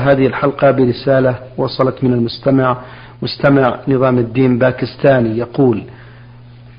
هذه 0.00 0.26
الحلقة 0.26 0.70
برسالة 0.70 1.38
وصلت 1.56 2.04
من 2.04 2.12
المستمع 2.12 2.78
مستمع 3.22 3.80
نظام 3.88 4.18
الدين 4.18 4.58
باكستاني 4.58 5.38
يقول 5.38 5.82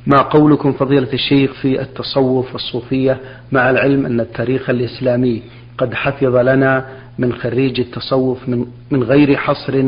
ما 0.08 0.22
قولكم 0.22 0.72
فضيلة 0.74 1.14
الشيخ 1.14 1.54
في 1.54 1.82
التصوف 1.82 2.54
والصوفية 2.54 3.18
مع 3.52 3.70
العلم 3.70 4.06
أن 4.06 4.20
التاريخ 4.20 4.70
الإسلامي 4.70 5.42
قد 5.78 5.94
حفظ 5.94 6.36
لنا 6.36 6.86
من 7.18 7.34
خريج 7.34 7.80
التصوف 7.80 8.50
من, 8.50 8.66
من 8.92 9.04
غير 9.04 9.36
حصر 9.38 9.84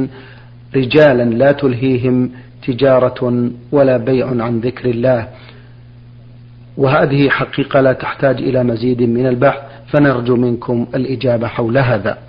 رجالا 0.76 1.24
لا 1.24 1.52
تلهيهم 1.52 2.32
تجارة 2.68 3.52
ولا 3.72 3.98
بيع 3.98 4.28
عن 4.28 4.60
ذكر 4.60 4.90
الله. 4.90 5.28
وهذه 6.78 7.30
حقيقة 7.30 7.82
لا 7.82 7.94
تحتاج 7.94 8.38
إلى 8.38 8.64
مزيد 8.64 9.02
من 9.02 9.28
البحث 9.28 9.60
فنرجو 9.88 10.36
منكم 10.36 10.88
الإجابة 10.96 11.48
حول 11.48 11.78
هذا. 11.78 12.29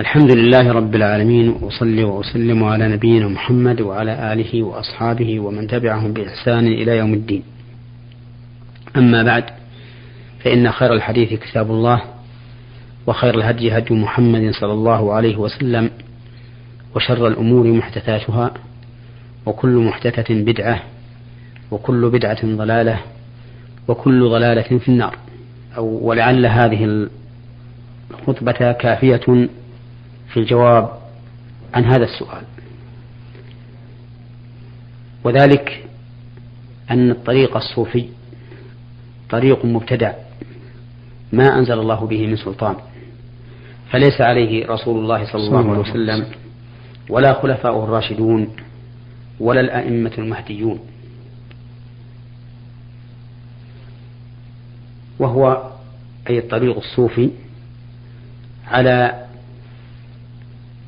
الحمد 0.00 0.30
لله 0.30 0.72
رب 0.72 0.94
العالمين 0.94 1.48
وصلي 1.62 2.04
وأسلم 2.04 2.64
على 2.64 2.88
نبينا 2.88 3.28
محمد 3.28 3.80
وعلى 3.80 4.32
آله 4.32 4.62
وأصحابه 4.62 5.40
ومن 5.40 5.66
تبعهم 5.66 6.12
بإحسان 6.12 6.66
إلى 6.66 6.96
يوم 6.96 7.14
الدين. 7.14 7.42
أما 8.96 9.22
بعد 9.22 9.44
فإن 10.44 10.70
خير 10.70 10.92
الحديث 10.94 11.40
كتاب 11.40 11.70
الله 11.70 12.02
وخير 13.06 13.34
الهدي 13.34 13.78
هدي 13.78 13.94
محمد 13.94 14.50
صلى 14.60 14.72
الله 14.72 15.12
عليه 15.12 15.36
وسلم 15.36 15.90
وشر 16.94 17.26
الأمور 17.26 17.66
محدثاتها 17.66 18.54
وكل 19.46 19.76
محدثة 19.76 20.34
بدعة 20.34 20.82
وكل 21.70 22.10
بدعة 22.10 22.38
ضلالة 22.44 23.00
وكل 23.88 24.28
ضلالة 24.28 24.78
في 24.78 24.88
النار. 24.88 25.16
أو 25.76 25.84
ولعل 26.02 26.46
هذه 26.46 27.08
الخطبة 28.10 28.72
كافية 28.72 29.48
في 30.32 30.40
الجواب 30.40 30.98
عن 31.74 31.84
هذا 31.84 32.04
السؤال. 32.04 32.42
وذلك 35.24 35.84
أن 36.90 37.10
الطريق 37.10 37.56
الصوفي 37.56 38.08
طريق 39.30 39.64
مبتدع 39.64 40.12
ما 41.32 41.58
أنزل 41.58 41.78
الله 41.78 42.06
به 42.06 42.26
من 42.26 42.36
سلطان 42.36 42.76
فليس 43.90 44.20
عليه 44.20 44.66
رسول 44.66 44.98
الله 44.98 45.32
صلى 45.32 45.46
الله 45.46 45.70
عليه 45.70 45.80
وسلم 45.80 46.26
ولا 47.08 47.42
خلفاؤه 47.42 47.84
الراشدون 47.84 48.56
ولا 49.40 49.60
الأئمة 49.60 50.12
المهديون. 50.18 50.80
وهو 55.18 55.70
أي 56.30 56.38
الطريق 56.38 56.76
الصوفي 56.76 57.30
على 58.66 59.26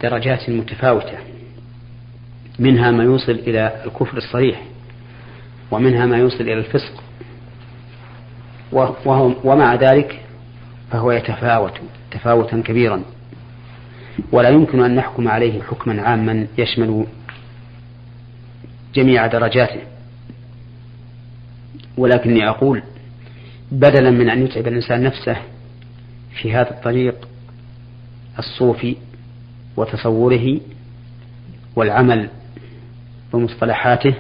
درجات 0.02 0.50
متفاوتة. 0.50 1.18
منها 2.58 2.90
ما 2.90 3.04
يوصل 3.04 3.32
إلى 3.32 3.82
الكفر 3.86 4.16
الصريح 4.16 4.62
ومنها 5.70 6.06
ما 6.06 6.16
يوصل 6.16 6.40
إلى 6.40 6.54
الفسق. 6.54 7.02
ومع 9.44 9.74
ذلك 9.74 10.20
فهو 10.90 11.12
يتفاوت 11.12 11.80
تفاوتا 12.10 12.62
كبيرا. 12.64 13.02
ولا 14.32 14.48
يمكن 14.48 14.82
أن 14.84 14.94
نحكم 14.94 15.28
عليه 15.28 15.62
حكما 15.62 16.02
عاما 16.02 16.46
يشمل 16.58 17.06
جميع 18.94 19.26
درجاته. 19.26 19.80
ولكني 21.96 22.48
أقول 22.48 22.82
بدلا 23.72 24.10
من 24.10 24.30
أن 24.30 24.44
يتعب 24.44 24.66
الإنسان 24.66 25.02
نفسه 25.02 25.36
في 26.42 26.52
هذا 26.52 26.70
الطريق 26.70 27.28
الصوفي 28.38 28.96
وتصوره 29.76 30.60
والعمل 31.76 32.28
بمصطلحاته 33.32 34.14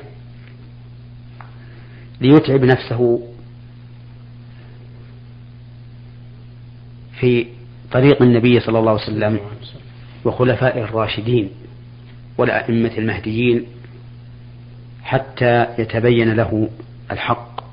ليتعب 2.20 2.64
نفسه 2.64 3.20
في 7.20 7.46
طريق 7.92 8.22
النبي 8.22 8.60
صلى 8.60 8.78
الله 8.78 8.90
عليه 8.90 9.02
وسلم 9.02 9.40
وخلفائه 10.24 10.84
الراشدين 10.84 11.50
والأئمة 12.38 12.92
المهديين 12.98 13.66
حتى 15.02 15.66
يتبين 15.78 16.32
له 16.32 16.68
الحق 17.10 17.64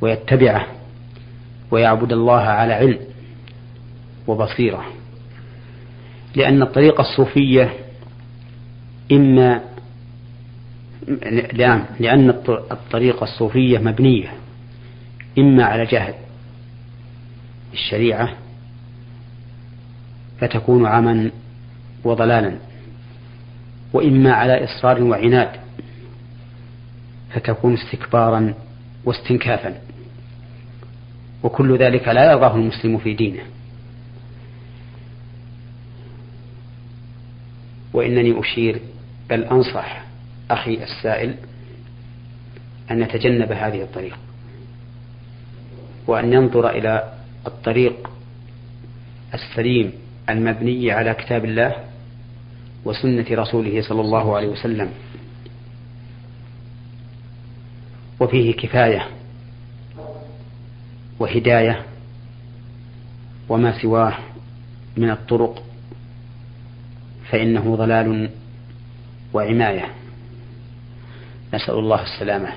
ويتبعه 0.00 0.66
ويعبد 1.70 2.12
الله 2.12 2.40
على 2.40 2.72
علم 2.72 2.98
وبصيرة. 4.26 4.84
لأن 6.36 6.62
الطريقة 6.62 7.00
الصوفية 7.00 7.72
إما 9.12 9.60
لأن 12.00 12.30
الطريقة 12.48 13.24
الصوفية 13.24 13.78
مبنية 13.78 14.32
إما 15.38 15.64
على 15.64 15.84
جهل 15.86 16.14
الشريعة 17.72 18.32
فتكون 20.40 20.86
عما 20.86 21.30
وضلالا 22.04 22.58
وإما 23.92 24.32
على 24.32 24.64
إصرار 24.64 25.02
وعناد 25.02 25.48
فتكون 27.30 27.74
استكبارا 27.74 28.54
واستنكافا 29.04 29.74
وكل 31.42 31.76
ذلك 31.78 32.08
لا 32.08 32.32
يرضاه 32.32 32.56
المسلم 32.56 32.98
في 32.98 33.14
دينه. 33.14 33.42
وإنني 37.92 38.40
أشير 38.40 38.80
بل 39.30 39.44
أنصح 39.44 40.02
أخي 40.50 40.82
السائل 40.82 41.34
أن 42.90 43.02
يتجنب 43.02 43.52
هذه 43.52 43.82
الطريق 43.82 44.18
وأن 46.06 46.32
ينظر 46.32 46.70
إلى 46.70 47.12
الطريق 47.46 48.10
السليم 49.34 49.92
المبني 50.30 50.90
على 50.90 51.14
كتاب 51.14 51.44
الله 51.44 51.76
وسنة 52.84 53.26
رسوله 53.30 53.82
صلى 53.82 54.00
الله 54.00 54.36
عليه 54.36 54.48
وسلم 54.48 54.90
وفيه 58.20 58.52
كفاية 58.52 59.06
وهداية 61.18 61.82
وما 63.48 63.82
سواه 63.82 64.14
من 64.96 65.10
الطرق 65.10 65.64
فإنه 67.32 67.76
ضلال 67.76 68.30
وعماية. 69.34 69.84
نسأل 71.54 71.74
الله 71.74 72.02
السلامة. 72.02 72.48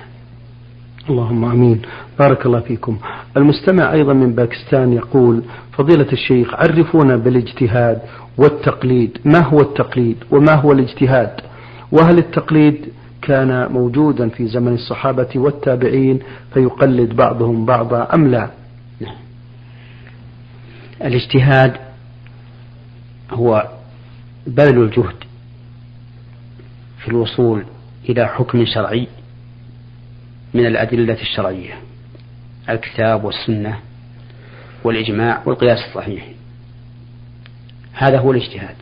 اللهم 1.10 1.44
آمين. 1.44 1.82
بارك 2.18 2.46
الله 2.46 2.60
فيكم. 2.60 2.98
المستمع 3.36 3.92
أيضا 3.92 4.12
من 4.12 4.34
باكستان 4.34 4.92
يقول 4.92 5.42
فضيلة 5.72 6.12
الشيخ 6.12 6.54
عرفونا 6.54 7.16
بالاجتهاد 7.16 8.02
والتقليد. 8.38 9.18
ما 9.24 9.42
هو 9.44 9.60
التقليد 9.60 10.16
وما 10.30 10.54
هو 10.54 10.72
الاجتهاد؟ 10.72 11.40
وهل 11.92 12.18
التقليد 12.18 12.88
كان 13.22 13.72
موجودا 13.72 14.28
في 14.28 14.46
زمن 14.46 14.74
الصحابة 14.74 15.28
والتابعين 15.36 16.18
فيقلد 16.54 17.16
بعضهم 17.16 17.64
بعضا 17.64 18.08
أم 18.14 18.26
لا؟ 18.26 18.50
نعم. 19.00 19.16
الاجتهاد 21.04 21.76
هو 23.30 23.75
بذل 24.46 24.82
الجهد 24.82 25.16
في 26.98 27.08
الوصول 27.08 27.64
إلى 28.08 28.28
حكم 28.28 28.64
شرعي 28.66 29.08
من 30.54 30.66
الأدلة 30.66 31.20
الشرعية 31.22 31.74
الكتاب 32.68 33.24
والسنة 33.24 33.80
والإجماع 34.84 35.42
والقياس 35.46 35.78
الصحيح. 35.88 36.28
هذا 37.92 38.18
هو 38.18 38.32
الاجتهاد. 38.32 38.76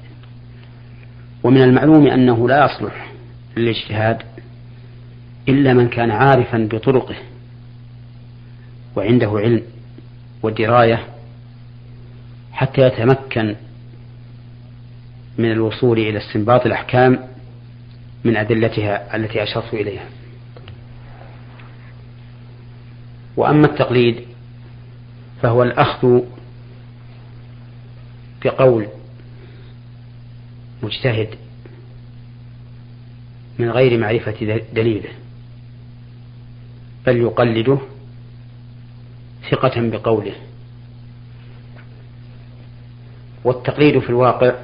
ومن 1.42 1.62
المعلوم 1.62 2.06
أنه 2.06 2.48
لا 2.48 2.64
يصلح 2.64 3.12
للاجتهاد 3.56 4.22
إلا 5.48 5.74
من 5.74 5.88
كان 5.88 6.10
عارفا 6.10 6.68
بطرقه 6.72 7.16
وعنده 8.96 9.30
علم 9.30 9.62
ودراية 10.42 11.06
حتى 12.52 12.80
يتمكن 12.80 13.56
من 15.38 15.52
الوصول 15.52 15.98
إلى 15.98 16.18
استنباط 16.18 16.66
الأحكام 16.66 17.28
من 18.24 18.36
أدلتها 18.36 19.16
التي 19.16 19.42
أشرت 19.42 19.74
إليها. 19.74 20.06
وأما 23.36 23.66
التقليد 23.66 24.24
فهو 25.42 25.62
الأخذ 25.62 26.20
بقول 28.44 28.86
مجتهد 30.82 31.28
من 33.58 33.70
غير 33.70 33.98
معرفة 33.98 34.60
دليله 34.72 35.10
بل 37.06 37.16
يقلده 37.16 37.78
ثقة 39.50 39.80
بقوله. 39.80 40.34
والتقليد 43.44 43.98
في 43.98 44.10
الواقع 44.10 44.63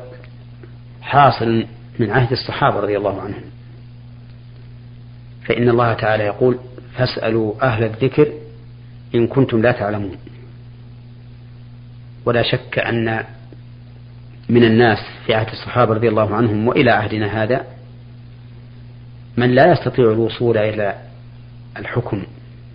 حاصل 1.11 1.67
من 1.99 2.11
عهد 2.11 2.33
الصحابة 2.33 2.81
رضي 2.81 2.97
الله 2.97 3.21
عنهم. 3.21 3.43
فإن 5.47 5.69
الله 5.69 5.95
تعالى 5.95 6.25
يقول 6.25 6.59
فاسألوا 6.97 7.55
أهل 7.63 7.85
الذكر 7.85 8.33
إن 9.15 9.27
كنتم 9.27 9.63
لا 9.63 9.73
تعلمون. 9.73 10.17
ولا 12.27 12.43
شك 12.43 12.79
أن 12.79 13.25
من 14.49 14.65
الناس 14.65 14.99
في 15.27 15.35
عهد 15.35 15.49
الصحابة 15.49 15.95
رضي 15.95 16.09
الله 16.09 16.35
عنهم 16.35 16.69
وإلى 16.69 16.91
عهدنا 16.91 17.43
هذا 17.43 17.67
من 19.37 19.51
لا 19.51 19.73
يستطيع 19.73 20.05
الوصول 20.13 20.59
إلى 20.59 20.95
الحكم 21.77 22.23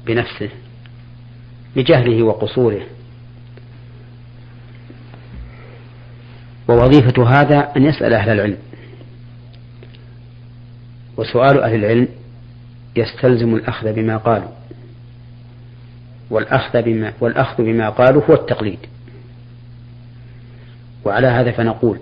بنفسه 0.06 0.50
لجهله 1.76 2.24
وقصوره. 2.24 2.82
ووظيفة 6.67 7.29
هذا 7.29 7.71
أن 7.77 7.83
يسأل 7.83 8.13
أهل 8.13 8.29
العلم. 8.29 8.57
وسؤال 11.17 11.63
أهل 11.63 11.75
العلم 11.75 12.07
يستلزم 12.95 13.56
الأخذ 13.56 13.94
بما 13.94 14.17
قالوا. 14.17 14.50
والأخذ 16.29 16.81
بما, 16.81 17.13
والأخذ 17.21 17.63
بما 17.63 17.89
قالوا 17.89 18.23
هو 18.29 18.33
التقليد. 18.33 18.79
وعلى 21.06 21.27
هذا 21.27 21.51
فنقول 21.51 22.00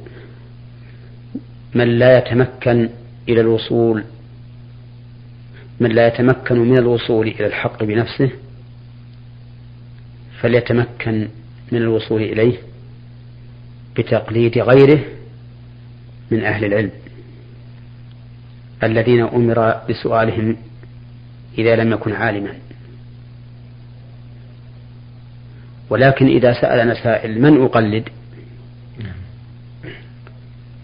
من 1.76 2.00
لا 2.00 2.18
يتمكن 2.18 2.90
إلى 3.30 3.42
الوصول 3.42 4.04
من 5.80 5.92
لا 5.92 6.08
يتمكن 6.08 6.60
من 6.60 6.78
الوصول 6.78 7.28
إلى 7.28 7.48
الحق 7.48 7.84
بنفسه 7.84 8.32
فليتمكن 10.42 11.28
من 11.72 11.78
الوصول 11.78 12.22
إليه. 12.22 12.58
بتقليد 13.98 14.58
غيره 14.58 15.00
من 16.32 16.44
أهل 16.44 16.66
العلم 16.66 16.92
الذين 18.84 19.22
أمر 19.24 19.82
بسؤالهم 19.90 20.58
إذا 21.58 21.76
لم 21.76 21.92
يكن 21.92 22.14
عالما. 22.14 22.54
ولكن 25.90 26.28
إذا 26.28 26.54
سألنا 26.54 27.04
سائل 27.04 27.42
من 27.42 27.64
أقلد؟ 27.64 28.10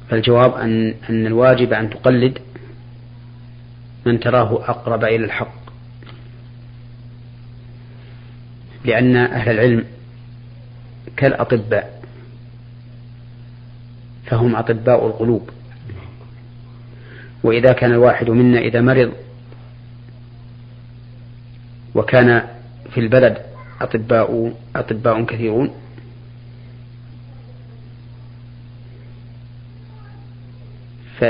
فالجواب 0.10 0.54
أن 0.54 0.94
أن 1.10 1.28
الواجب 1.28 1.74
أن 1.74 1.90
تقلد 1.90 2.40
من 4.06 4.20
تراه 4.20 4.70
أقرب 4.70 5.04
إلى 5.04 5.26
الحق. 5.26 5.60
لأن 8.86 9.16
أهل 9.16 9.52
العلم 9.52 9.86
كالأطباء 11.18 11.99
فهم 14.30 14.56
أطباء 14.56 15.08
القلوب. 15.08 15.50
وإذا 17.44 17.74
كان 17.74 17.92
الواحد 17.92 18.30
منا 18.30 18.60
إذا 18.60 18.82
مرض 18.82 19.12
وكان 21.96 22.48
في 22.94 23.00
البلد 23.00 23.38
أطباء 23.82 24.54
أطباء 24.76 25.26
كثيرون 25.26 25.72
ف 31.20 31.24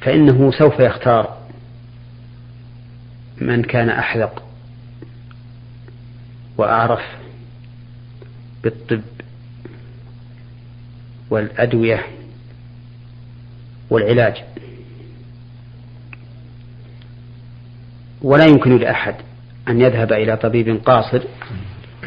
فإنه 0.00 0.50
سوف 0.50 0.80
يختار 0.80 1.38
من 3.40 3.62
كان 3.62 3.90
أحذق 3.90 4.42
وأعرف 6.58 7.02
بالطب 8.62 9.02
والأدوية 11.30 12.17
والعلاج. 13.90 14.44
ولا 18.22 18.46
يمكن 18.46 18.78
لأحد 18.78 19.14
أن 19.68 19.80
يذهب 19.80 20.12
إلى 20.12 20.36
طبيب 20.36 20.80
قاصر 20.84 21.22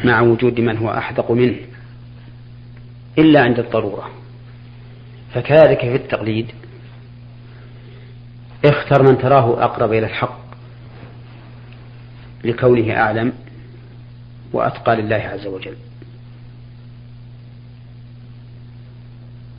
مع 0.04 0.20
وجود 0.20 0.60
من 0.60 0.76
هو 0.76 0.90
أحدق 0.90 1.30
منه 1.30 1.56
إلا 3.18 3.42
عند 3.42 3.58
الضرورة. 3.58 4.10
فكذلك 5.34 5.80
في 5.80 5.94
التقليد 5.94 6.46
اختر 8.64 9.02
من 9.02 9.18
تراه 9.18 9.64
أقرب 9.64 9.92
إلى 9.92 10.06
الحق 10.06 10.42
لكونه 12.44 12.92
أعلم 12.92 13.32
وأتقى 14.52 14.96
لله 14.96 15.16
عز 15.16 15.46
وجل. 15.46 15.76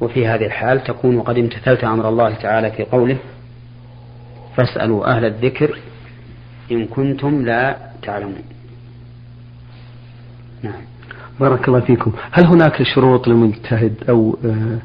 وفي 0.02 0.28
هذه 0.28 0.46
الحال 0.46 0.84
تكون 0.84 1.22
قد 1.22 1.38
امتثلت 1.38 1.84
أمر 1.84 2.10
الله 2.10 2.34
تعالى 2.34 2.72
في 2.72 2.84
قوله 2.84 3.18
فاسألوا 4.58 5.16
أهل 5.18 5.26
الذكر 5.26 5.80
إن 6.72 6.86
كنتم 6.86 7.46
لا 7.46 7.78
تعلمون. 8.02 8.44
نعم. 10.64 10.82
بارك 11.40 11.68
الله 11.68 11.80
فيكم. 11.80 12.14
هل 12.32 12.46
هناك 12.46 12.84
شروط 12.84 13.28
للمجتهد 13.28 13.96
أو 14.10 14.38
آه 14.46 14.78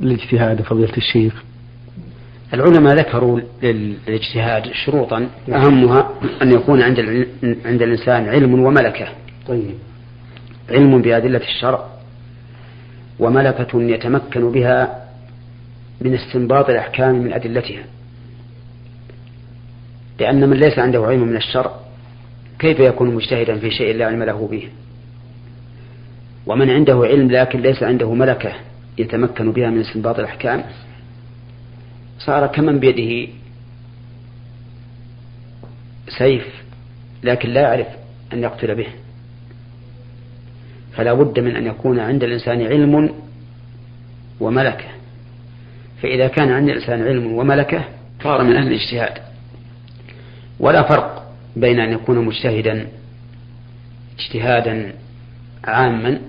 الاجتهاد 0.00 0.62
فضيلة 0.62 0.96
الشيخ؟ 0.96 1.42
العلماء 2.54 2.94
ذكروا 2.94 3.40
للاجتهاد 3.62 4.72
شروطا 4.86 5.28
أهمها 5.48 6.10
أن 6.42 6.52
يكون 6.52 6.82
عند 6.82 6.98
عند 7.64 7.82
الإنسان 7.82 8.28
علم 8.28 8.54
وملكة. 8.54 9.08
طيب. 9.48 9.74
علم 10.70 11.02
بأدلة 11.02 11.40
الشرع. 11.40 11.99
وملكة 13.20 13.82
يتمكن 13.82 14.52
بها 14.52 15.06
من 16.00 16.14
استنباط 16.14 16.70
الأحكام 16.70 17.14
من 17.14 17.32
أدلتها. 17.32 17.82
لأن 20.20 20.48
من 20.48 20.56
ليس 20.56 20.78
عنده 20.78 21.06
علم 21.06 21.28
من 21.28 21.36
الشرع 21.36 21.74
كيف 22.58 22.80
يكون 22.80 23.14
مجتهدا 23.14 23.58
في 23.58 23.70
شيء 23.70 23.96
لا 23.96 24.06
علم 24.06 24.22
له 24.22 24.48
به؟ 24.50 24.68
ومن 26.46 26.70
عنده 26.70 27.00
علم 27.04 27.30
لكن 27.30 27.60
ليس 27.60 27.82
عنده 27.82 28.14
ملكة 28.14 28.52
يتمكن 28.98 29.52
بها 29.52 29.70
من 29.70 29.80
استنباط 29.80 30.18
الأحكام 30.18 30.64
صار 32.18 32.46
كمن 32.46 32.78
بيده 32.80 33.32
سيف 36.18 36.46
لكن 37.22 37.48
لا 37.48 37.60
يعرف 37.60 37.86
أن 38.32 38.42
يقتل 38.42 38.74
به. 38.74 38.86
فلا 41.00 41.12
بد 41.12 41.40
من 41.40 41.56
أن 41.56 41.66
يكون 41.66 42.00
عند 42.00 42.24
الإنسان 42.24 42.62
علم 42.62 43.14
وملكة. 44.40 44.88
فإذا 46.02 46.28
كان 46.28 46.52
عند 46.52 46.68
الإنسان 46.68 47.02
علم 47.02 47.32
وملكة 47.32 47.84
صار 48.22 48.44
من 48.44 48.56
أهل 48.56 48.66
الاجتهاد. 48.66 49.18
ولا 50.58 50.82
فرق 50.82 51.32
بين 51.56 51.80
أن 51.80 51.92
يكون 51.92 52.24
مجتهدا 52.24 52.86
اجتهادا 54.18 54.92
عاما 55.64 56.20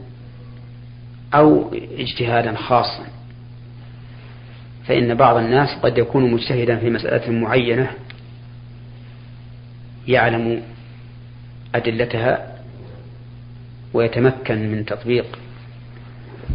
أو 1.33 1.73
اجتهادا 1.99 2.55
خاصا. 2.55 3.05
فإن 4.87 5.15
بعض 5.15 5.37
الناس 5.37 5.69
قد 5.83 5.97
يكون 5.97 6.31
مجتهدا 6.31 6.75
في 6.75 6.89
مسألة 6.89 7.31
معينة 7.31 7.91
يعلم 10.07 10.61
أدلتها 11.75 12.50
ويتمكن 13.93 14.71
من 14.71 14.85
تطبيق 14.85 15.25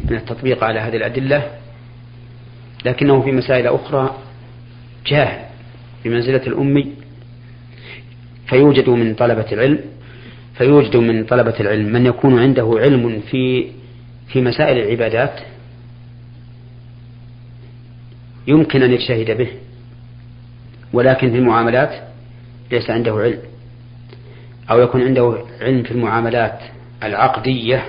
من 0.04 0.16
التطبيق 0.16 0.64
على 0.64 0.80
هذه 0.80 0.96
الأدلة 0.96 1.50
لكنه 2.84 3.22
في 3.22 3.32
مسائل 3.32 3.66
أخرى 3.66 4.16
جاهل 5.06 5.44
بمنزلة 6.04 6.46
الأمي 6.46 6.92
فيوجد 8.48 8.88
من 8.88 9.14
طلبة 9.14 9.46
العلم 9.52 9.80
فيوجد 10.54 10.96
من 10.96 11.24
طلبة 11.24 11.54
العلم 11.60 11.92
من 11.92 12.06
يكون 12.06 12.38
عنده 12.38 12.74
علم 12.78 13.20
في 13.30 13.70
في 14.28 14.40
مسائل 14.40 14.78
العبادات 14.78 15.40
يمكن 18.46 18.82
أن 18.82 18.92
يجتهد 18.92 19.38
به 19.38 19.48
ولكن 20.92 21.30
في 21.30 21.38
المعاملات 21.38 22.08
ليس 22.72 22.90
عنده 22.90 23.12
علم 23.12 23.38
أو 24.70 24.80
يكون 24.80 25.02
عنده 25.02 25.44
علم 25.60 25.82
في 25.82 25.90
المعاملات 25.90 26.58
العقدية 27.02 27.84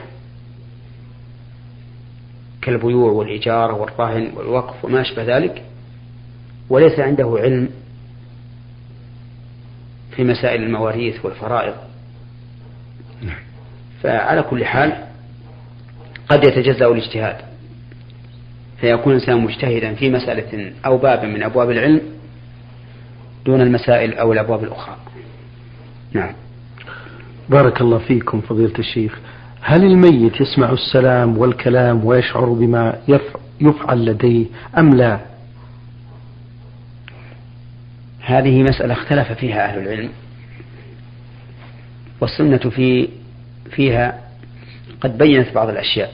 كالبيوع 2.61 3.11
والإيجار 3.11 3.71
والرهن 3.71 4.31
والوقف 4.35 4.85
وما 4.85 5.01
أشبه 5.01 5.37
ذلك 5.37 5.63
وليس 6.69 6.99
عنده 6.99 7.37
علم 7.39 7.69
في 10.15 10.23
مسائل 10.23 10.63
المواريث 10.63 11.25
والفرائض. 11.25 11.75
فعلى 14.03 14.43
كل 14.43 14.65
حال 14.65 15.03
قد 16.29 16.43
يتجزأ 16.43 16.87
الاجتهاد. 16.87 17.37
فيكون 18.81 19.13
الإنسان 19.13 19.37
مجتهدا 19.41 19.93
في 19.93 20.09
مسألة 20.09 20.73
أو 20.85 20.97
باب 20.97 21.25
من 21.25 21.43
أبواب 21.43 21.71
العلم 21.71 22.01
دون 23.45 23.61
المسائل 23.61 24.13
أو 24.13 24.33
الأبواب 24.33 24.63
الأخرى. 24.63 24.97
نعم. 26.13 26.33
بارك 27.49 27.81
الله 27.81 27.97
فيكم 27.97 28.41
فضيلة 28.41 28.79
الشيخ. 28.79 29.19
هل 29.61 29.83
الميت 29.83 30.41
يسمع 30.41 30.71
السلام 30.71 31.37
والكلام 31.37 32.05
ويشعر 32.05 32.45
بما 32.45 32.99
يفعل 33.61 34.05
لديه 34.05 34.45
أم 34.77 34.95
لا؟ 34.95 35.19
هذه 38.19 38.63
مسألة 38.63 38.93
اختلف 38.93 39.31
فيها 39.31 39.65
أهل 39.65 39.79
العلم. 39.79 40.09
والسنة 42.21 42.57
في 42.57 43.09
فيها 43.71 44.21
قد 45.01 45.17
بينت 45.17 45.53
بعض 45.55 45.69
الأشياء. 45.69 46.13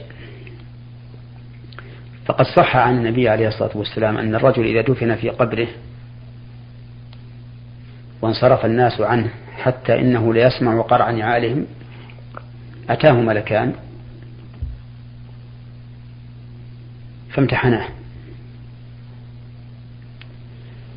فقد 2.26 2.46
صح 2.46 2.76
عن 2.76 2.98
النبي 2.98 3.28
عليه 3.28 3.48
الصلاة 3.48 3.76
والسلام 3.76 4.18
أن 4.18 4.34
الرجل 4.34 4.64
إذا 4.64 4.80
دفن 4.80 5.14
في 5.14 5.30
قبره 5.30 5.68
وانصرف 8.24 8.64
الناس 8.64 9.00
عنه 9.00 9.30
حتى 9.56 10.00
إنه 10.00 10.34
ليسمع 10.34 10.80
قرع 10.80 11.10
نعالهم 11.10 11.66
أتاه 12.90 13.12
ملكان 13.12 13.72
فامتحناه. 17.30 17.88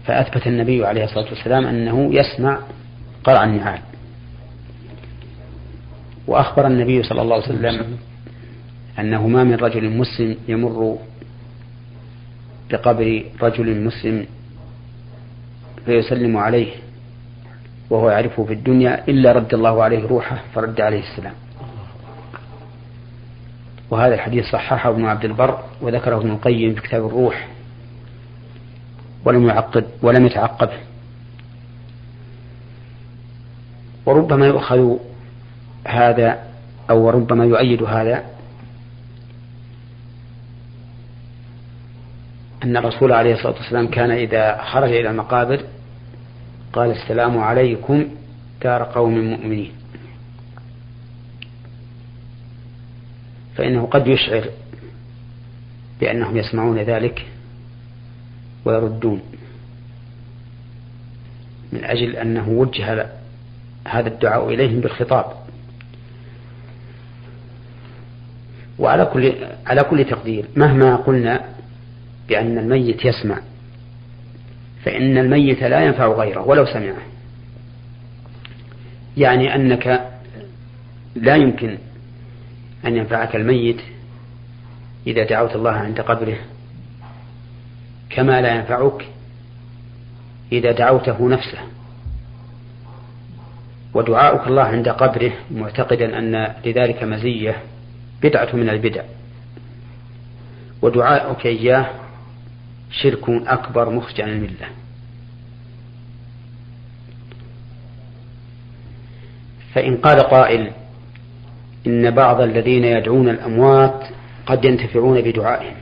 فأثبت 0.06 0.48
النبي 0.48 0.86
عليه 0.86 1.04
الصلاة 1.04 1.30
والسلام 1.30 1.66
أنه 1.66 2.14
يسمع 2.14 2.60
قرع 3.24 3.44
النعال. 3.44 3.80
وأخبر 6.28 6.68
النبي 6.68 7.04
صلى 7.04 7.22
الله 7.22 7.36
عليه 7.36 7.46
وسلم 7.46 7.98
أنه 9.00 9.28
ما 9.28 9.44
من 9.44 9.56
رجل 9.56 9.90
مسلم 9.90 10.38
يمر 10.48 10.98
بقبر 12.72 13.24
رجل 13.42 13.82
مسلم 13.82 14.26
فيسلم 15.86 16.38
عليه. 16.38 16.87
وهو 17.90 18.10
يعرفه 18.10 18.44
في 18.44 18.54
الدنيا 18.54 19.08
إلا 19.08 19.32
رد 19.32 19.54
الله 19.54 19.84
عليه 19.84 20.08
روحه 20.08 20.38
فرد 20.54 20.82
عليه 20.82 21.00
السلام. 21.00 21.34
وهذا 23.90 24.16
الحديث 24.16 24.46
صححه 24.46 24.90
ابن 24.90 25.06
عبد 25.06 25.26
البر 25.26 25.60
وذكره 25.82 26.18
ابن 26.18 26.32
القيم 26.32 26.74
في 26.74 26.82
كتاب 26.82 27.06
الروح 27.06 27.48
ولم 29.26 29.48
يعقد 29.48 29.86
ولم 30.02 30.26
يتعقب. 30.26 30.70
وربما 34.06 34.48
يؤخذ 34.48 34.98
هذا 35.88 36.40
أو 36.90 37.10
ربما 37.10 37.46
يؤيد 37.46 37.84
هذا 37.84 38.24
أن 42.64 42.78
الرسول 42.78 43.12
عليه 43.12 43.34
الصلاة 43.34 43.56
والسلام 43.56 43.88
كان 43.88 44.12
إذا 44.12 44.62
خرج 44.62 44.90
إلى 44.90 45.10
المقابر 45.10 45.62
قال 46.74 46.92
السلام 46.92 47.38
عليكم 47.38 48.08
دار 48.62 48.84
قوم 48.84 49.20
مؤمنين. 49.20 49.72
فإنه 53.56 53.86
قد 53.86 54.08
يشعر 54.08 54.50
بأنهم 56.00 56.38
يسمعون 56.38 56.78
ذلك 56.78 57.26
ويردون 58.66 59.22
من 61.74 61.84
أجل 61.84 62.16
أنه 62.16 62.50
وجه 62.50 63.10
هذا 63.88 64.08
الدعاء 64.08 64.50
إليهم 64.50 64.80
بالخطاب. 64.80 65.26
وعلى 68.80 69.06
كل 69.06 69.34
على 69.66 69.84
كل 69.84 70.06
تقدير 70.06 70.46
مهما 70.56 70.96
قلنا 70.96 71.46
بأن 72.30 72.58
الميت 72.58 73.06
يسمع 73.06 73.40
فإن 74.84 75.18
الميت 75.18 75.64
لا 75.64 75.86
ينفع 75.86 76.08
غيره 76.08 76.42
ولو 76.42 76.66
سمعه. 76.66 77.02
يعني 79.18 79.56
أنك 79.56 80.10
لا 81.16 81.36
يمكن 81.36 81.78
أن 82.86 82.98
ينفعك 82.98 83.36
الميت 83.36 83.82
إذا 85.08 85.24
دعوت 85.24 85.56
الله 85.56 85.72
عند 85.72 86.02
قبره 86.02 86.38
كما 88.10 88.42
لا 88.42 88.56
ينفعك 88.56 89.08
إذا 90.52 90.72
دعوته 90.72 91.30
نفسه. 91.30 91.58
ودعاؤك 93.94 94.48
الله 94.48 94.64
عند 94.64 94.90
قبره 94.90 95.32
معتقدا 95.52 96.20
أن 96.20 96.54
لذلك 96.66 97.04
مزية 97.04 97.56
بدعة 98.24 98.56
من 98.56 98.70
البدع. 98.70 99.04
ودعاؤك 100.82 101.46
إياه 101.46 101.86
شرك 102.92 103.30
أكبر 103.30 103.90
مخرج 103.90 104.22
عن 104.22 104.30
الملة. 104.30 104.68
فإن 109.74 109.98
قال 109.98 110.20
قائل 110.20 110.72
إن 111.88 112.12
بعض 112.12 112.42
الذين 112.42 112.84
يدعون 112.84 113.30
الأموات 113.30 114.04
قد 114.46 114.66
ينتفعون 114.66 115.22
بدعائهم. 115.22 115.76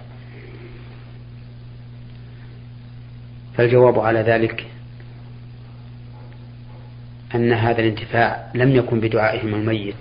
فالجواب 3.58 4.00
على 4.00 4.20
ذلك 4.20 4.66
أن 7.36 7.54
هذا 7.54 7.82
الانتفاع 7.82 8.52
لم 8.56 8.76
يكن 8.76 9.00
بدعائهم 9.00 9.56
الميت 9.56 9.96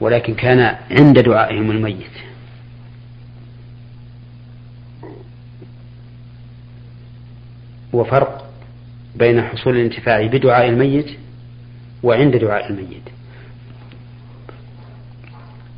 ولكن 0.00 0.34
كان 0.34 0.76
عند 0.90 1.18
دعائهم 1.18 1.70
الميت. 1.70 2.29
وفرق 7.92 8.50
بين 9.16 9.42
حصول 9.42 9.76
الانتفاع 9.76 10.26
بدعاء 10.26 10.68
الميت 10.68 11.06
وعند 12.02 12.36
دعاء 12.36 12.70
الميت. 12.70 13.02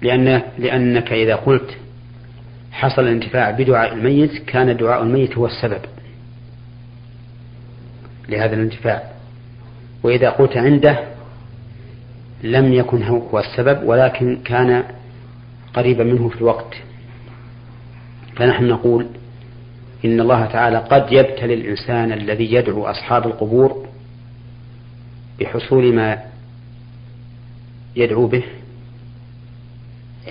لأن 0.03 0.43
لأنك 0.59 1.13
إذا 1.13 1.35
قلت 1.35 1.77
حصل 2.73 3.03
الانتفاع 3.03 3.51
بدعاء 3.51 3.93
الميت 3.93 4.45
كان 4.45 4.77
دعاء 4.77 5.03
الميت 5.03 5.39
هو 5.39 5.47
السبب 5.47 5.81
لهذا 8.29 8.55
الانتفاع. 8.55 9.03
وإذا 10.03 10.31
قلت 10.31 10.57
عنده 10.57 10.99
لم 12.43 12.73
يكن 12.73 13.03
هو 13.03 13.39
السبب 13.39 13.83
ولكن 13.83 14.39
كان 14.45 14.85
قريبا 15.75 16.05
منه 16.05 16.29
في 16.29 16.37
الوقت. 16.37 16.75
فنحن 18.37 18.65
نقول 18.65 19.07
إن 20.05 20.21
الله 20.21 20.47
تعالى 20.47 20.79
قد 20.79 21.13
يبتلي 21.13 21.55
الإنسان 21.55 22.13
الذي 22.13 22.53
يدعو 22.53 22.87
أصحاب 22.87 23.27
القبور 23.27 23.89
بحصول 25.41 25.95
ما 25.95 26.23
يدعو 27.97 28.27
به 28.27 28.45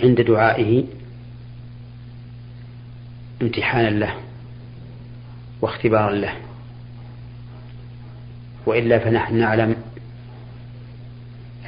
عند 0.03 0.21
دعائه 0.21 0.83
امتحانا 3.41 3.89
له 3.89 4.15
واختبارا 5.61 6.15
له. 6.15 6.33
وإلا 8.65 8.99
فنحن 8.99 9.35
نعلم 9.35 9.75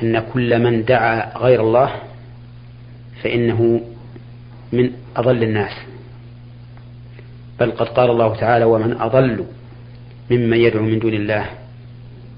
أن 0.03 0.19
كل 0.33 0.59
من 0.59 0.85
دعا 0.85 1.37
غير 1.37 1.61
الله 1.61 1.95
فإنه 3.23 3.81
من 4.73 4.91
أضل 5.15 5.43
الناس. 5.43 5.92
بل 7.59 7.71
قد 7.71 7.87
قال 7.87 8.09
الله 8.09 8.35
تعالى 8.35 8.65
ومن 8.65 9.01
أضل 9.01 9.45
ممن 10.31 10.57
يدعو 10.57 10.83
من 10.83 10.99
دون 10.99 11.13
الله 11.13 11.45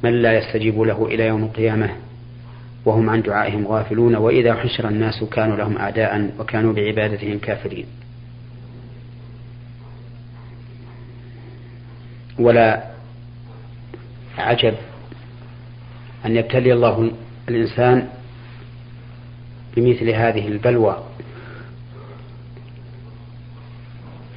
من 0.04 0.22
لا 0.22 0.38
يستجيب 0.38 0.82
له 0.82 1.06
إلى 1.06 1.28
يوم 1.28 1.44
القيامة 1.44 1.90
وهم 2.86 3.10
عن 3.10 3.22
دعائهم 3.22 3.68
غافلون 3.68 4.16
وإذا 4.16 4.54
حشر 4.54 4.88
الناس 4.88 5.24
كانوا 5.24 5.58
لهم 5.58 5.78
أعداء 5.78 6.30
وكانوا 6.40 6.74
بعبادتهم 6.74 7.40
كافرين. 7.40 7.86
ولا 12.40 12.84
عجب 14.38 14.74
أن 16.26 16.36
يبتلي 16.36 16.74
الله 16.74 17.12
الإنسان 17.50 18.08
بمثل 19.78 20.10
هذه 20.10 20.48
البلوى 20.48 21.04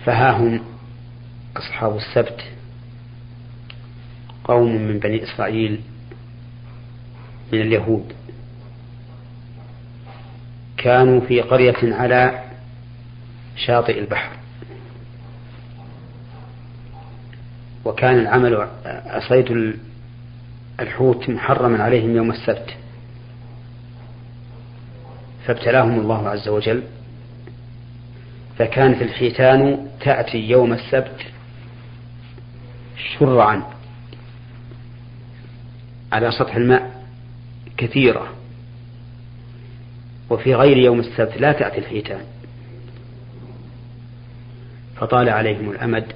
فها 0.09 0.31
هم 0.31 0.61
أصحاب 1.57 1.97
السبت 1.97 2.45
قوم 4.45 4.75
من 4.75 4.99
بني 4.99 5.23
إسرائيل 5.23 5.81
من 7.53 7.61
اليهود. 7.61 8.13
كانوا 10.77 11.21
في 11.21 11.41
قرية 11.41 11.95
على 11.95 12.45
شاطئ 13.57 13.99
البحر. 13.99 14.37
وكان 17.85 18.19
العمل 18.19 18.69
صيد 19.29 19.77
الحوت 20.81 21.31
محرما 21.31 21.85
عليهم 21.85 22.17
يوم 22.17 22.31
السبت. 22.31 22.77
فابتلاهم 25.47 26.01
الله 26.01 26.29
عز 26.29 26.49
وجل. 26.49 26.83
فكانت 28.59 29.03
الحيتان 29.03 29.89
تأتي 30.01 30.39
يوم 30.39 30.73
السبت 30.73 31.27
شرعا 33.19 33.63
على 36.13 36.31
سطح 36.31 36.57
الماء 36.57 37.05
كثيرة. 37.77 38.35
وفي 40.31 40.55
غير 40.55 40.77
يوم 40.77 41.01
السبت 41.01 41.41
لا 41.41 41.53
تأتي 41.53 41.79
الحيتان. 41.79 42.25
فطال 44.97 45.29
عليهم 45.29 45.71
الأمد. 45.71 46.13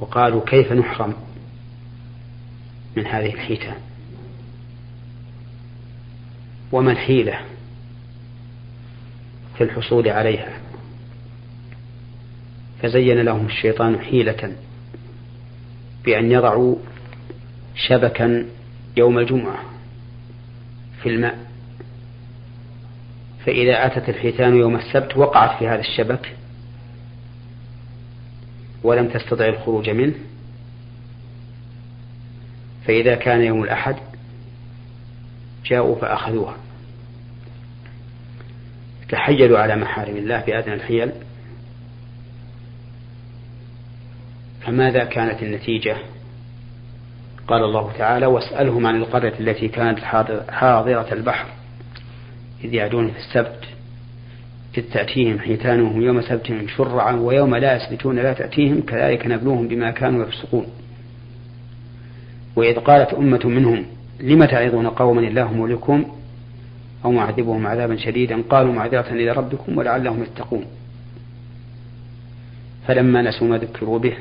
وقالوا 0.00 0.42
كيف 0.46 0.72
نحرم 0.72 1.14
من 2.96 3.06
هذه 3.06 3.34
الحيتان؟ 3.34 3.76
وما 6.72 6.92
الحيلة؟ 6.92 7.40
في 9.62 9.70
الحصول 9.70 10.08
عليها. 10.08 10.60
فزين 12.82 13.20
لهم 13.20 13.46
الشيطان 13.46 14.00
حيلة 14.00 14.56
بأن 16.04 16.32
يضعوا 16.32 16.76
شبكا 17.74 18.46
يوم 18.96 19.18
الجمعة 19.18 19.58
في 21.02 21.08
الماء. 21.08 21.38
فإذا 23.46 23.86
أتت 23.86 24.08
الحيتان 24.08 24.56
يوم 24.56 24.76
السبت 24.76 25.16
وقعت 25.16 25.58
في 25.58 25.68
هذا 25.68 25.80
الشبك 25.80 26.36
ولم 28.82 29.08
تستطع 29.08 29.46
الخروج 29.46 29.90
منه. 29.90 30.14
فإذا 32.86 33.14
كان 33.14 33.42
يوم 33.42 33.64
الأحد 33.64 33.96
جاءوا 35.64 35.96
فأخذوها. 35.96 36.56
تحيلوا 39.12 39.58
على 39.58 39.76
محارم 39.76 40.16
الله 40.16 40.40
بأدنى 40.40 40.74
الحيل. 40.74 41.12
فماذا 44.60 45.04
كانت 45.04 45.42
النتيجة؟ 45.42 45.96
قال 47.48 47.64
الله 47.64 47.92
تعالى 47.98 48.26
واسألهم 48.26 48.86
عن 48.86 48.96
القرية 48.96 49.34
التي 49.40 49.68
كانت 49.68 49.98
حاضرة 50.50 51.12
البحر 51.12 51.46
إذ 52.64 52.74
يعدون 52.74 53.10
في 53.10 53.18
السبت 53.18 53.64
إذ 54.78 54.82
تأتيهم 54.92 55.38
حيتانهم 55.38 56.02
يوم 56.02 56.22
سبتهم 56.22 56.68
شرعا 56.68 57.12
ويوم 57.12 57.56
لا 57.56 57.76
يسبتون 57.76 58.18
لا 58.18 58.32
تأتيهم 58.32 58.82
كذلك 58.82 59.26
نبلوهم 59.26 59.68
بما 59.68 59.90
كانوا 59.90 60.26
يفسقون. 60.26 60.66
وإذ 62.56 62.78
قالت 62.78 63.14
أمة 63.14 63.40
منهم 63.44 63.86
لم 64.20 64.44
تعظون 64.44 64.86
قوما 64.86 65.20
الله 65.20 65.52
مولكم 65.52 66.21
أو 67.04 67.12
معذبهم 67.12 67.66
عذابا 67.66 67.96
شديدا 67.96 68.42
قالوا 68.50 68.72
معذرة 68.72 69.10
إلى 69.10 69.32
ربكم 69.32 69.78
ولعلهم 69.78 70.22
يتقون. 70.22 70.64
فلما 72.86 73.22
نسوا 73.22 73.48
ما 73.48 73.58
ذكروا 73.58 73.98
به 73.98 74.16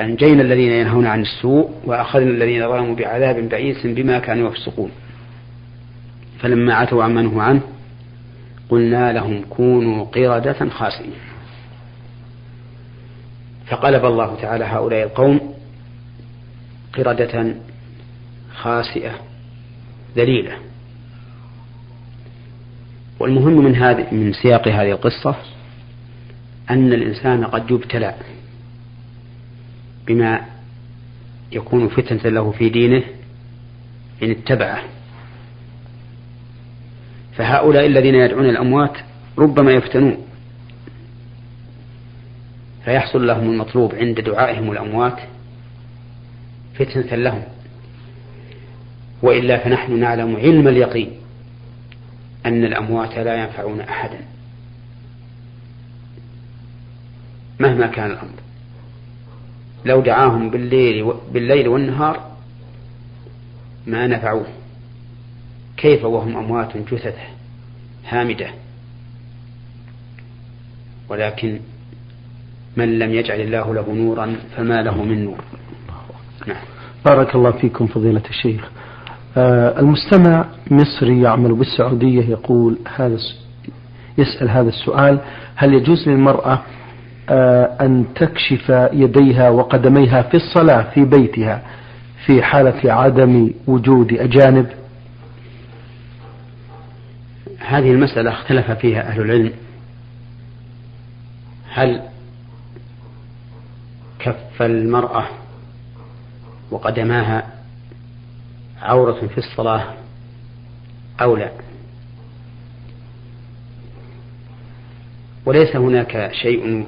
أنجينا 0.00 0.42
الذين 0.42 0.72
ينهون 0.72 1.06
عن 1.06 1.20
السوء 1.20 1.70
وأخذنا 1.84 2.30
الذين 2.30 2.68
ظلموا 2.68 2.94
بعذاب 2.94 3.48
بئيس 3.48 3.86
بما 3.86 4.18
كانوا 4.18 4.50
يفسقون. 4.50 4.90
فلما 6.38 6.74
عتوا 6.74 7.04
عما 7.04 7.22
نهوا 7.22 7.42
عنه 7.42 7.60
قلنا 8.68 9.12
لهم 9.12 9.44
كونوا 9.50 10.04
قردة 10.04 10.68
خاسئين. 10.68 11.12
فقلب 13.66 14.04
الله 14.04 14.36
تعالى 14.42 14.64
هؤلاء 14.64 15.02
القوم 15.02 15.54
قردة 16.92 17.54
خاسئة 18.54 19.10
ذليلة. 20.16 20.52
والمهم 23.20 23.64
من 23.64 23.76
هذه 23.76 24.14
من 24.14 24.32
سياق 24.32 24.68
هذه 24.68 24.90
القصة 24.90 25.36
أن 26.70 26.92
الإنسان 26.92 27.44
قد 27.44 27.70
يبتلى 27.70 28.14
بما 30.06 30.40
يكون 31.52 31.88
فتنة 31.88 32.30
له 32.30 32.50
في 32.50 32.68
دينه 32.68 33.02
إن 34.22 34.30
اتبعه. 34.30 34.82
فهؤلاء 37.36 37.86
الذين 37.86 38.14
يدعون 38.14 38.48
الأموات 38.48 38.96
ربما 39.38 39.72
يفتنون. 39.72 40.16
فيحصل 42.84 43.26
لهم 43.26 43.50
المطلوب 43.50 43.94
عند 43.94 44.20
دعائهم 44.20 44.72
الأموات 44.72 45.18
فتنة 46.74 47.16
لهم. 47.16 47.42
وإلا 49.22 49.58
فنحن 49.58 50.00
نعلم 50.00 50.36
علم 50.36 50.68
اليقين. 50.68 51.17
أن 52.46 52.64
الأموات 52.64 53.18
لا 53.18 53.42
ينفعون 53.42 53.80
أحدا. 53.80 54.20
مهما 57.60 57.86
كان 57.86 58.10
الأمر. 58.10 58.38
لو 59.84 60.00
دعاهم 60.00 60.50
بالليل 60.50 61.12
بالليل 61.32 61.68
والنهار 61.68 62.36
ما 63.86 64.06
نفعوه. 64.06 64.46
كيف 65.76 66.04
وهم 66.04 66.36
أموات 66.36 66.76
جثث 66.76 67.16
هامدة؟ 68.08 68.50
ولكن 71.08 71.60
من 72.76 72.98
لم 72.98 73.14
يجعل 73.14 73.40
الله 73.40 73.74
له 73.74 73.92
نورا 73.92 74.36
فما 74.56 74.82
له 74.82 75.04
من 75.04 75.24
نور. 75.24 75.44
نعم. 76.46 76.64
بارك 77.06 77.34
الله 77.34 77.50
فيكم 77.50 77.86
فضيلة 77.86 78.22
الشيخ. 78.30 78.70
المستمع 79.36 80.44
مصري 80.70 81.22
يعمل 81.22 81.54
بالسعودية 81.54 82.24
يقول 82.30 82.78
هذا 82.96 83.18
يسأل 84.18 84.50
هذا 84.50 84.68
السؤال 84.68 85.20
هل 85.56 85.74
يجوز 85.74 86.08
للمرأة 86.08 86.62
آه 87.30 87.64
أن 87.80 88.04
تكشف 88.14 88.88
يديها 88.92 89.50
وقدميها 89.50 90.22
في 90.22 90.36
الصلاة 90.36 90.82
في 90.94 91.04
بيتها 91.04 91.62
في 92.26 92.42
حالة 92.42 92.92
عدم 92.92 93.50
وجود 93.66 94.12
أجانب؟ 94.12 94.66
هذه 97.58 97.90
المسألة 97.90 98.30
اختلف 98.30 98.70
فيها 98.70 99.08
أهل 99.08 99.20
العلم. 99.20 99.52
هل 101.72 102.02
كف 104.18 104.62
المرأة 104.62 105.24
وقدماها 106.70 107.57
عورة 108.82 109.26
في 109.26 109.38
الصلاة 109.38 109.94
أو 111.20 111.36
لا. 111.36 111.52
وليس 115.46 115.76
هناك 115.76 116.30
شيء 116.32 116.86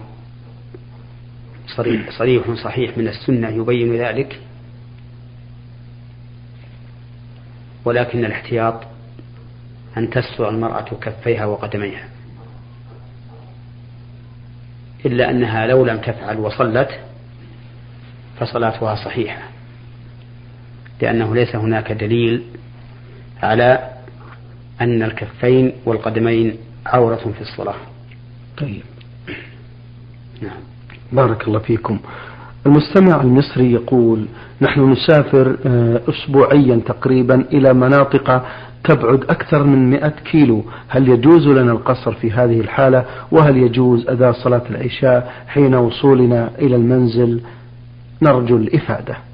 صريح, 1.67 2.11
صريح 2.19 2.51
صحيح 2.65 2.99
من 2.99 3.09
السنة 3.09 3.49
يبين 3.49 3.97
ذلك. 3.97 4.41
ولكن 7.85 8.25
الاحتياط 8.25 8.83
أن 9.97 10.11
تستر 10.11 10.49
المرأة 10.49 10.97
كفيها 11.01 11.45
وقدميها. 11.45 12.09
إلا 15.07 15.31
أنها 15.31 15.67
لو 15.67 15.85
لم 15.85 15.99
تفعل 15.99 16.39
وصلت 16.39 17.01
فصلاتها 18.41 18.95
صحيحة. 18.95 19.50
لأنه 21.03 21.35
ليس 21.35 21.57
هناك 21.57 21.93
دليل 21.93 22.43
على 23.43 23.91
أن 24.81 25.03
الكفين 25.03 25.73
والقدمين 25.87 26.57
عورة 26.87 27.17
في 27.17 27.41
الصلاة. 27.41 27.75
طيب. 28.59 28.83
نعم. 30.43 30.61
بارك 31.13 31.49
الله 31.49 31.59
فيكم. 31.59 31.99
المستمع 32.67 33.21
المصري 33.21 33.73
يقول 33.73 34.27
نحن 34.61 34.93
نسافر 34.93 35.57
آه، 35.67 36.01
أسبوعيا 36.09 36.81
تقريبا 36.87 37.35
إلى 37.53 37.75
مناطق 37.75 38.45
تبعد 38.85 39.25
أكثر 39.25 39.65
من 39.65 39.91
مئة 39.91 40.09
كيلو. 40.09 40.65
هل 40.89 41.09
يجوز 41.09 41.49
لنا 41.49 41.73
القصر 41.73 42.13
في 42.15 42.33
هذه 42.33 42.61
الحالة؟ 42.61 43.05
وهل 43.31 43.57
يجوز 43.57 44.09
أداء 44.09 44.33
صلاة 44.33 44.63
العشاء 44.71 45.33
حين 45.49 45.75
وصولنا 45.75 46.51
إلى 46.59 46.77
المنزل? 46.77 47.41
نرجو 48.23 48.57
الإفادة. 48.57 49.30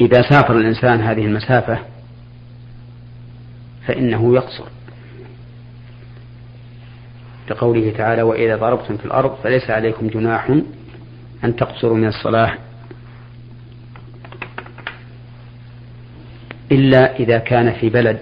إذا 0.00 0.22
سافر 0.22 0.56
الإنسان 0.56 1.00
هذه 1.00 1.26
المسافة 1.26 1.78
فإنه 3.86 4.34
يقصر. 4.34 4.64
لقوله 7.50 7.92
تعالى 7.96 8.22
وإذا 8.22 8.56
ضربتم 8.56 8.96
في 8.96 9.04
الأرض 9.04 9.34
فليس 9.42 9.70
عليكم 9.70 10.08
جناح 10.08 10.50
أن 11.44 11.56
تقصروا 11.56 11.96
من 11.96 12.06
الصلاة 12.06 12.58
إلا 16.72 17.16
إذا 17.16 17.38
كان 17.38 17.72
في 17.72 17.88
بلد 17.88 18.18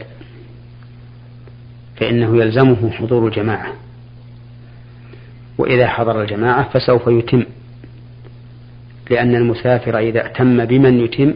فإنه 1.96 2.36
يلزمه 2.36 2.90
حضور 2.90 3.26
الجماعة. 3.26 3.72
وإذا 5.58 5.88
حضر 5.88 6.22
الجماعة 6.22 6.68
فسوف 6.68 7.06
يتم 7.06 7.44
لأن 9.10 9.34
المسافر 9.34 9.98
إذا 9.98 10.26
اتم 10.26 10.64
بمن 10.64 11.00
يتم 11.00 11.34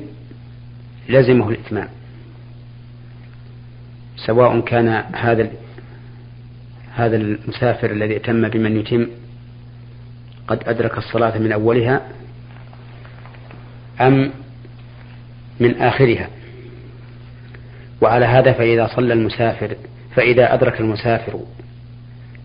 لزمه 1.09 1.49
الإتمام. 1.49 1.88
سواء 4.17 4.61
كان 4.61 4.88
هذا 5.12 5.51
هذا 6.95 7.17
المسافر 7.17 7.90
الذي 7.90 8.17
اتم 8.17 8.49
بمن 8.49 8.77
يتم 8.77 9.07
قد 10.49 10.62
أدرك 10.67 10.99
الصلاة 10.99 11.38
من 11.38 11.53
أولها 11.53 12.01
أم 14.01 14.31
من 15.61 15.83
آخرها. 15.83 16.29
وعلى 18.01 18.27
هذا 18.27 18.53
فإذا 18.53 18.87
صلى 18.87 19.12
المسافر 19.12 19.77
فإذا 20.14 20.55
أدرك 20.55 20.81
المسافر 20.81 21.40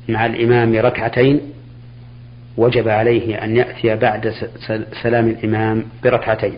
مع 0.09 0.25
الإمام 0.25 0.75
ركعتين 0.75 1.41
وجب 2.57 2.87
عليه 2.87 3.43
أن 3.43 3.57
يأتي 3.57 3.95
بعد 3.95 4.33
سلام 5.03 5.27
الإمام 5.27 5.85
بركعتين. 6.03 6.57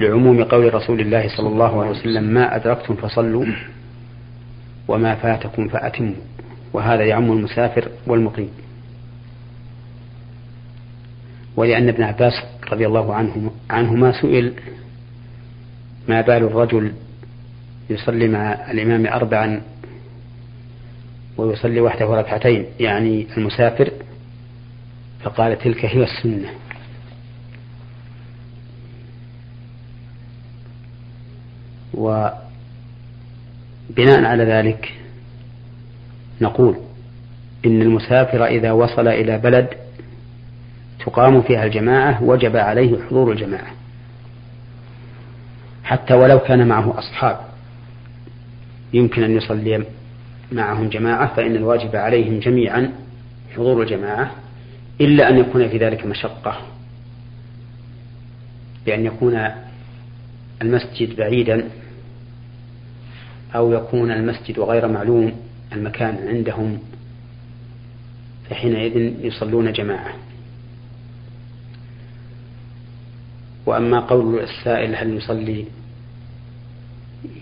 لعموم 0.00 0.44
قول 0.44 0.74
رسول 0.74 1.00
الله 1.00 1.28
صلى 1.36 1.48
الله 1.48 1.80
عليه 1.80 1.90
وسلم 1.90 2.24
ما 2.24 2.56
أدركتم 2.56 2.94
فصلوا 2.94 3.46
وما 4.88 5.14
فاتكم 5.14 5.68
فأتموا 5.68 6.14
وهذا 6.72 7.04
يعم 7.04 7.32
المسافر 7.32 7.88
والمقيم. 8.06 8.50
ولأن 11.56 11.88
ابن 11.88 12.02
عباس 12.02 12.32
رضي 12.72 12.86
الله 12.86 13.14
عنه 13.14 13.50
عنهما 13.70 14.12
سئل 14.22 14.52
ما 16.08 16.20
بال 16.20 16.42
الرجل 16.42 16.92
يصلي 17.90 18.28
مع 18.28 18.70
الإمام 18.70 19.06
أربعا 19.06 19.62
ويصلي 21.36 21.80
وحده 21.80 22.06
ركعتين؟ 22.06 22.66
يعني 22.80 23.26
المسافر؟ 23.36 23.90
فقال 25.22 25.58
تلك 25.58 25.84
هي 25.84 26.02
السنة. 26.02 26.48
وبناء 31.98 32.34
على 34.24 34.44
ذلك 34.44 34.94
نقول 36.40 36.76
إن 37.66 37.82
المسافر 37.82 38.46
إذا 38.46 38.72
وصل 38.72 39.08
إلى 39.08 39.38
بلد 39.38 39.68
تقام 41.06 41.42
فيها 41.42 41.64
الجماعة 41.64 42.22
وجب 42.22 42.56
عليه 42.56 43.02
حضور 43.02 43.32
الجماعة 43.32 43.72
حتى 45.84 46.14
ولو 46.14 46.38
كان 46.38 46.68
معه 46.68 46.98
أصحاب 46.98 47.40
يمكن 48.92 49.22
أن 49.22 49.36
يصلي 49.36 49.84
معهم 50.52 50.88
جماعة 50.88 51.34
فإن 51.34 51.56
الواجب 51.56 51.96
عليهم 51.96 52.38
جميعا 52.38 52.92
حضور 53.56 53.82
الجماعة 53.82 54.30
إلا 55.00 55.28
أن 55.28 55.38
يكون 55.38 55.68
في 55.68 55.78
ذلك 55.78 56.06
مشقة 56.06 56.58
بأن 58.86 59.06
يكون 59.06 59.48
المسجد 60.62 61.16
بعيدا 61.16 61.68
أو 63.54 63.72
يكون 63.72 64.10
المسجد 64.10 64.60
غير 64.60 64.88
معلوم 64.88 65.32
المكان 65.72 66.28
عندهم 66.28 66.78
فحينئذ 68.50 69.24
يصلون 69.24 69.72
جماعة. 69.72 70.14
وأما 73.66 74.00
قول 74.00 74.40
السائل 74.40 74.96
هل 74.96 75.16
يصلي 75.16 75.64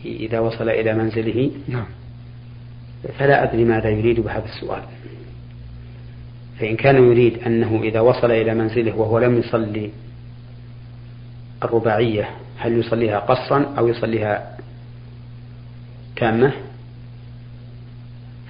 إذا 0.05 0.39
وصل 0.41 0.69
إلى 0.69 0.95
منزله؟ 0.95 1.51
نعم. 1.69 1.87
فلا 3.19 3.45
أدري 3.45 3.65
ماذا 3.65 3.89
يريد 3.89 4.21
بهذا 4.21 4.45
السؤال. 4.45 4.83
فإن 6.61 6.77
كان 6.77 6.97
يريد 6.97 7.39
أنه 7.39 7.81
إذا 7.83 8.01
وصل 8.01 8.31
إلى 8.31 8.55
منزله 8.55 8.97
وهو 8.97 9.19
لم 9.19 9.39
يصلي 9.39 9.91
الرباعية 11.65 12.31
هل 12.59 12.79
يصليها 12.79 13.19
قصرا 13.19 13.75
أو 13.79 13.89
يصليها 13.89 14.57
تامة 16.17 16.53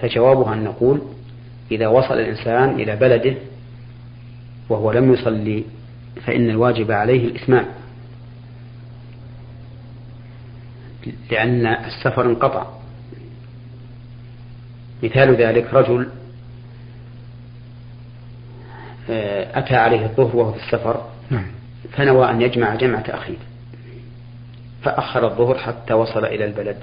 فجوابها 0.01 0.55
أن 0.55 0.65
نقول 0.65 1.03
إذا 1.71 1.89
وصل 1.89 2.15
الإنسان 2.15 2.81
إلى 2.81 2.97
بلده 2.97 3.35
وهو 4.69 4.93
لم 4.93 5.13
يصلي 5.13 5.65
فإن 6.27 6.51
الواجب 6.51 6.91
عليه 6.91 7.25
الإتمام 7.25 7.67
لأن 11.31 11.67
السفر 11.67 12.27
انقطع. 12.27 12.67
مثال 15.03 15.37
ذلك 15.37 15.75
رجل 15.75 16.09
آه، 19.11 19.59
أتى 19.59 19.77
عليه 19.77 20.07
الظهر 20.07 20.37
وهو 20.37 20.53
في 20.53 20.59
السفر 20.59 21.07
نعم. 21.31 21.47
فنوى 21.93 22.31
أن 22.31 22.43
يجمع 22.43 22.75
جمع 22.75 23.01
تأخير 23.01 23.39
فأخر 24.83 25.27
الظهر 25.27 25.59
حتى 25.59 25.95
وصل 25.95 26.25
إلى 26.25 26.45
البلد. 26.45 26.77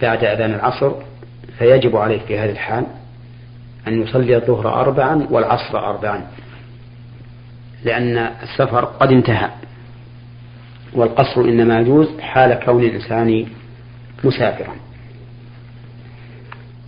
بعد 0.00 0.24
أذان 0.24 0.54
العصر 0.54 0.92
فيجب 1.58 1.96
عليه 1.96 2.18
في 2.18 2.38
هذه 2.38 2.50
الحال 2.50 2.86
أن 3.88 4.02
يصلي 4.02 4.36
الظهر 4.36 4.80
أربعا 4.80 5.26
والعصر 5.30 5.78
أربعا 5.78 6.26
لأن 7.84 8.18
السفر 8.18 8.84
قد 8.84 9.12
انتهى 9.12 9.50
والقصر 10.94 11.40
إنما 11.40 11.80
يجوز 11.80 12.20
حال 12.20 12.54
كون 12.64 12.84
الإنسان 12.84 13.46
مسافرا. 14.24 14.74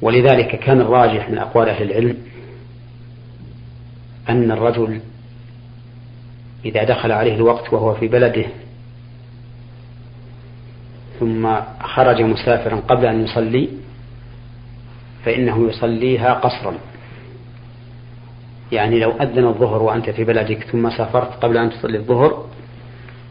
ولذلك 0.02 0.58
كان 0.58 0.80
الراجح 0.80 1.30
من 1.30 1.38
أقوال 1.38 1.68
أهل 1.68 1.90
العلم 1.90 2.16
أن 4.28 4.50
الرجل 4.50 5.00
إذا 6.64 6.84
دخل 6.84 7.12
عليه 7.12 7.34
الوقت 7.34 7.72
وهو 7.72 7.94
في 7.94 8.08
بلده 8.08 8.44
ثم 11.20 11.56
خرج 11.80 12.22
مسافرا 12.22 12.76
قبل 12.76 13.06
أن 13.06 13.24
يصلي 13.24 13.68
فإنه 15.24 15.68
يصليها 15.68 16.34
قصرا. 16.34 16.74
يعني 18.72 19.00
لو 19.00 19.10
أذن 19.10 19.46
الظهر 19.46 19.82
وأنت 19.82 20.10
في 20.10 20.24
بلدك 20.24 20.64
ثم 20.64 20.90
سافرت 20.90 21.44
قبل 21.44 21.56
أن 21.56 21.70
تصلي 21.70 21.98
الظهر 21.98 22.46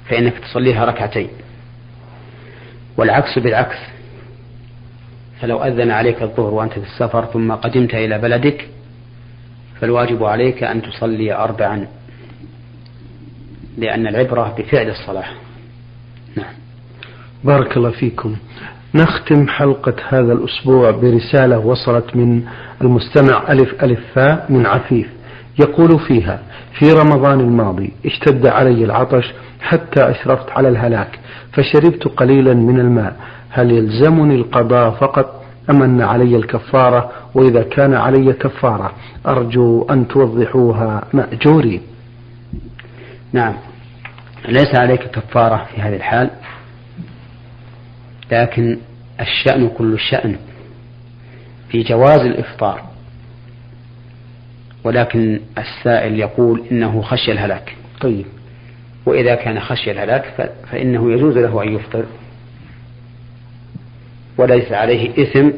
فإنك 0.09 0.39
تصليها 0.39 0.85
ركعتين. 0.85 1.29
والعكس 2.97 3.39
بالعكس 3.39 3.77
فلو 5.41 5.63
أذن 5.63 5.91
عليك 5.91 6.21
الظهر 6.21 6.53
وأنت 6.53 6.73
في 6.73 6.85
السفر 6.85 7.25
ثم 7.25 7.51
قدمت 7.51 7.95
إلى 7.95 8.17
بلدك 8.17 8.69
فالواجب 9.81 10.23
عليك 10.23 10.63
أن 10.63 10.81
تصلي 10.81 11.33
أربعا 11.33 11.87
لأن 13.77 14.07
العبرة 14.07 14.55
بفعل 14.57 14.89
الصلاة. 14.89 15.27
نعم. 16.35 16.53
بارك 17.43 17.77
الله 17.77 17.91
فيكم. 17.91 18.35
نختم 18.95 19.47
حلقة 19.47 19.93
هذا 20.09 20.33
الأسبوع 20.33 20.91
برسالة 20.91 21.59
وصلت 21.59 22.15
من 22.15 22.43
المستمع 22.81 23.51
ألف 23.51 23.83
ألف 23.83 23.99
فاء 24.15 24.45
من 24.49 24.65
عفيف. 24.65 25.07
يقول 25.59 25.99
فيها 25.99 26.39
في 26.79 26.91
رمضان 26.91 27.39
الماضي 27.39 27.93
اشتد 28.05 28.47
علي 28.47 28.83
العطش 28.83 29.33
حتى 29.61 30.09
أشرفت 30.09 30.49
على 30.49 30.69
الهلاك 30.69 31.19
فشربت 31.53 32.07
قليلا 32.07 32.53
من 32.53 32.79
الماء. 32.79 33.15
هل 33.49 33.71
يلزمني 33.71 34.35
القضاء 34.35 34.91
فقط 34.91 35.43
أم 35.69 35.83
أن 35.83 36.01
علي 36.01 36.35
الكفارة؟ 36.35 37.11
وإذا 37.35 37.63
كان 37.63 37.93
علي 37.93 38.33
كفارة 38.33 38.91
أرجو 39.27 39.87
أن 39.89 40.07
توضحوها 40.07 41.03
مأجورين. 41.13 41.81
نعم. 43.33 43.53
ليس 44.47 44.75
عليك 44.75 45.03
كفارة 45.03 45.65
في 45.75 45.81
هذه 45.81 45.95
الحال. 45.95 46.29
لكن 48.31 48.77
الشأن 49.19 49.69
كل 49.69 49.93
الشأن 49.93 50.35
في 51.69 51.83
جواز 51.83 52.19
الإفطار. 52.19 52.83
ولكن 54.83 55.39
السائل 55.57 56.19
يقول 56.19 56.63
إنه 56.71 57.01
خشي 57.01 57.31
الهلاك. 57.31 57.75
طيب. 58.01 58.25
وإذا 59.05 59.35
كان 59.35 59.59
خشي 59.59 59.91
الهلاك 59.91 60.53
فإنه 60.71 61.11
يجوز 61.11 61.37
له 61.37 61.63
أن 61.63 61.75
يفطر. 61.75 62.05
وليس 64.37 64.71
عليه 64.71 65.23
إثم 65.23 65.49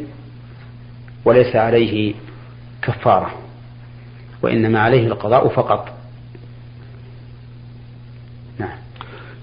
وليس 1.26 1.56
عليه 1.56 2.14
كفارة. 2.82 3.32
وإنما 4.42 4.80
عليه 4.80 5.08
القضاء 5.08 5.48
فقط 5.48 5.98
نعم 8.60 8.78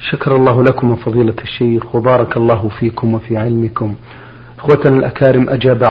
شكر 0.01 0.37
الله 0.37 0.63
لكم 0.63 0.97
فضيلة 0.97 1.35
الشيخ 1.43 1.95
وبارك 1.95 2.37
الله 2.37 2.69
فيكم 2.69 3.15
وفي 3.15 3.37
علمكم. 3.37 3.95
إخوتنا 4.59 4.97
الأكارم 4.97 5.49
أجاب 5.49 5.91